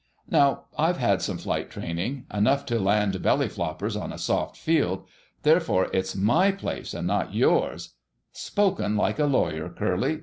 Now, 0.31 0.63
I've 0.79 0.97
had 0.97 1.21
some 1.21 1.37
flight 1.37 1.69
training, 1.69 2.25
enough 2.33 2.65
to 2.65 2.79
land 2.79 3.21
belly 3.21 3.47
floppers 3.47 3.95
on 3.95 4.11
a 4.11 4.17
soft 4.17 4.57
field. 4.57 5.05
Therefore 5.43 5.89
it's 5.93 6.15
my 6.15 6.51
place 6.51 6.95
and 6.95 7.05
not 7.05 7.35
yours—" 7.35 7.91
"Spoken 8.31 8.97
like 8.97 9.19
a 9.19 9.25
lawyer, 9.25 9.69
Curly!" 9.69 10.19